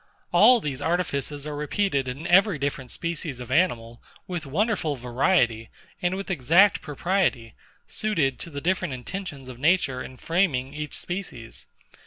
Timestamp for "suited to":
7.87-8.49